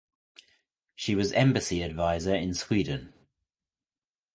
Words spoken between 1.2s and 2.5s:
embassy adviser